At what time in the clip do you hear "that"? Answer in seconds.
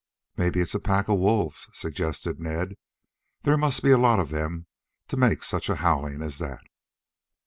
6.39-6.63